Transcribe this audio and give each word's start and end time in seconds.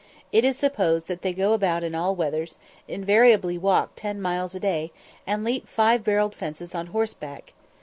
It 0.31 0.43
is 0.43 0.57
supposed 0.57 1.07
that 1.09 1.21
they 1.21 1.31
go 1.31 1.53
out 1.63 1.83
in 1.83 1.93
all 1.93 2.15
weathers, 2.15 2.57
invariably 2.87 3.55
walk 3.55 3.91
ten 3.95 4.19
miles 4.19 4.55
a 4.55 4.59
day, 4.59 4.91
and 5.27 5.43
leap 5.43 5.67
five 5.67 6.03
barred 6.03 6.33
fences 6.33 6.73
on 6.73 6.87
horseback. 6.87 7.53